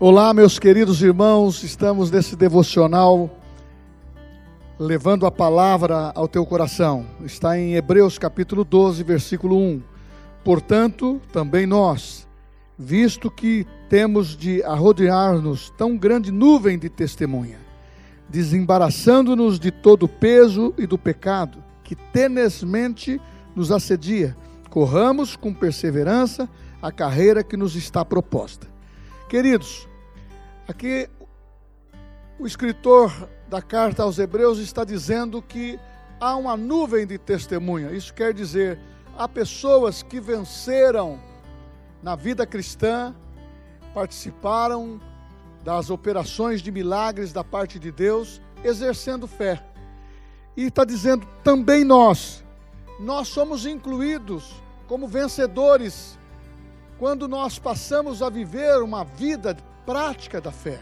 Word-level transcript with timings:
Olá, 0.00 0.32
meus 0.32 0.60
queridos 0.60 1.02
irmãos, 1.02 1.64
estamos 1.64 2.08
nesse 2.08 2.36
devocional 2.36 3.28
levando 4.78 5.26
a 5.26 5.30
palavra 5.30 6.12
ao 6.14 6.28
teu 6.28 6.46
coração. 6.46 7.04
Está 7.24 7.58
em 7.58 7.74
Hebreus 7.74 8.16
capítulo 8.16 8.62
12, 8.62 9.02
versículo 9.02 9.58
1. 9.58 9.82
Portanto, 10.44 11.20
também 11.32 11.66
nós, 11.66 12.28
visto 12.78 13.28
que 13.28 13.66
temos 13.88 14.36
de 14.36 14.62
arrodear-nos 14.62 15.70
tão 15.70 15.96
grande 15.96 16.30
nuvem 16.30 16.78
de 16.78 16.88
testemunha, 16.88 17.58
desembaraçando-nos 18.28 19.58
de 19.58 19.72
todo 19.72 20.04
o 20.04 20.08
peso 20.08 20.72
e 20.78 20.86
do 20.86 20.96
pecado 20.96 21.58
que 21.82 21.96
tenazmente 21.96 23.20
nos 23.52 23.72
assedia, 23.72 24.36
corramos 24.70 25.34
com 25.34 25.52
perseverança 25.52 26.48
a 26.80 26.92
carreira 26.92 27.42
que 27.42 27.56
nos 27.56 27.74
está 27.74 28.04
proposta. 28.04 28.77
Queridos, 29.28 29.88
Aqui 30.68 31.08
o 32.38 32.46
escritor 32.46 33.10
da 33.48 33.62
carta 33.62 34.02
aos 34.02 34.18
Hebreus 34.18 34.58
está 34.58 34.84
dizendo 34.84 35.40
que 35.40 35.80
há 36.20 36.36
uma 36.36 36.58
nuvem 36.58 37.06
de 37.06 37.16
testemunha. 37.16 37.90
Isso 37.90 38.12
quer 38.12 38.34
dizer, 38.34 38.78
há 39.16 39.26
pessoas 39.26 40.02
que 40.02 40.20
venceram 40.20 41.18
na 42.02 42.14
vida 42.14 42.46
cristã, 42.46 43.16
participaram 43.94 45.00
das 45.64 45.88
operações 45.88 46.60
de 46.60 46.70
milagres 46.70 47.32
da 47.32 47.42
parte 47.42 47.78
de 47.78 47.90
Deus, 47.90 48.42
exercendo 48.62 49.26
fé. 49.26 49.64
E 50.54 50.64
está 50.64 50.84
dizendo 50.84 51.26
também 51.42 51.82
nós, 51.82 52.44
nós 53.00 53.28
somos 53.28 53.64
incluídos 53.64 54.62
como 54.86 55.08
vencedores 55.08 56.18
quando 56.98 57.28
nós 57.28 57.58
passamos 57.58 58.22
a 58.22 58.28
viver 58.28 58.82
uma 58.82 59.04
vida 59.04 59.56
prática 59.86 60.40
da 60.40 60.50
fé. 60.50 60.80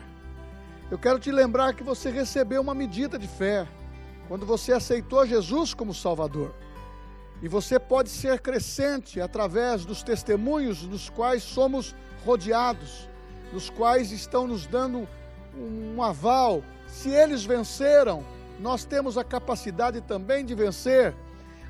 Eu 0.91 0.99
quero 0.99 1.19
te 1.19 1.31
lembrar 1.31 1.75
que 1.75 1.83
você 1.83 2.11
recebeu 2.11 2.63
uma 2.63 2.75
medida 2.75 3.19
de 3.19 3.29
fé 3.29 3.69
quando 4.27 4.47
você 4.47 4.73
aceitou 4.73 5.27
Jesus 5.27 5.75
como 5.75 5.93
Salvador. 5.93 6.55
E 7.43 7.49
você 7.49 7.79
pode 7.79 8.09
ser 8.09 8.41
crescente 8.41 9.21
através 9.21 9.85
dos 9.85 10.03
testemunhos 10.03 10.83
nos 10.85 11.11
quais 11.11 11.43
somos 11.43 11.95
rodeados, 12.25 13.09
nos 13.53 13.69
quais 13.69 14.11
estão 14.11 14.47
nos 14.47 14.67
dando 14.67 15.07
um 15.55 16.03
aval. 16.03 16.63
Se 16.87 17.11
eles 17.11 17.45
venceram, 17.45 18.25
nós 18.59 18.85
temos 18.85 19.19
a 19.19 19.25
capacidade 19.25 20.01
também 20.01 20.47
de 20.47 20.55
vencer. 20.55 21.15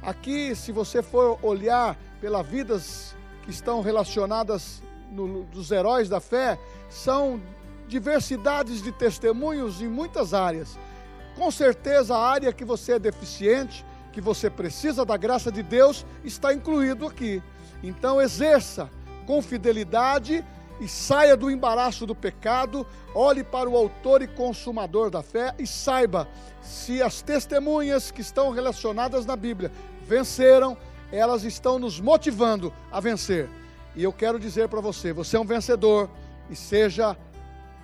Aqui, 0.01 0.55
se 0.55 0.71
você 0.71 1.03
for 1.03 1.37
olhar 1.43 1.99
pelas 2.21 2.47
vidas 2.47 3.17
que 3.47 3.51
estão 3.53 3.81
relacionadas 3.81 4.83
no, 5.11 5.45
dos 5.45 5.71
heróis 5.71 6.09
da 6.09 6.21
fé 6.21 6.59
são 6.91 7.41
diversidades 7.89 8.83
de 8.83 8.91
testemunhos 8.91 9.81
em 9.81 9.89
muitas 9.89 10.35
áreas. 10.35 10.77
Com 11.37 11.51
certeza, 11.51 12.17
a 12.17 12.29
área 12.29 12.53
que 12.53 12.65
você 12.65 12.95
é 12.95 12.99
deficiente, 12.99 13.87
que 14.13 14.21
você 14.21 14.51
precisa 14.51 15.05
da 15.05 15.17
graça 15.17 15.53
de 15.53 15.63
Deus, 15.63 16.05
está 16.25 16.53
incluído 16.53 17.07
aqui. 17.07 17.41
Então, 17.83 18.21
exerça 18.21 18.91
com 19.27 19.41
fidelidade 19.41 20.45
e 20.81 20.89
saia 20.89 21.37
do 21.37 21.51
embaraço 21.51 22.05
do 22.05 22.15
pecado, 22.15 22.85
olhe 23.15 23.45
para 23.45 23.69
o 23.71 23.77
autor 23.77 24.23
e 24.23 24.27
consumador 24.27 25.09
da 25.09 25.23
fé 25.23 25.55
e 25.59 25.67
saiba 25.67 26.29
se 26.61 27.01
as 27.03 27.23
testemunhas 27.23 28.11
que 28.11 28.21
estão 28.21 28.51
relacionadas 28.51 29.25
na 29.25 29.37
Bíblia 29.37 29.71
venceram, 30.03 30.77
elas 31.13 31.45
estão 31.45 31.79
nos 31.79 32.01
motivando 32.01 32.73
a 32.91 33.01
vencer. 33.01 33.49
E 33.95 34.03
eu 34.03 34.13
quero 34.13 34.39
dizer 34.39 34.69
para 34.69 34.81
você: 34.81 35.13
você 35.13 35.37
é 35.37 35.41
um 35.41 35.45
vencedor 35.45 36.11
e 36.51 36.57
seja 36.57 37.17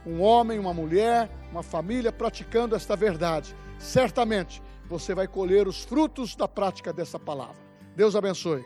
um 0.06 0.20
homem, 0.20 0.59
uma 0.59 0.75
mulher, 0.75 1.31
uma 1.50 1.62
família 1.62 2.12
praticando 2.12 2.75
esta 2.75 2.97
verdade. 2.97 3.55
Certamente 3.78 4.62
você 4.88 5.15
vai 5.15 5.27
colher 5.27 5.66
os 5.66 5.83
frutos 5.83 6.34
da 6.37 6.47
prática 6.47 6.93
dessa 6.93 7.19
palavra. 7.19 7.56
Deus 7.97 8.15
abençoe. 8.16 8.65